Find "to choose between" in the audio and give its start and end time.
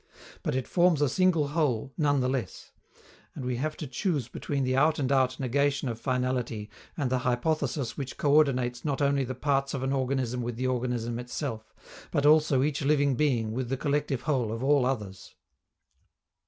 3.77-4.63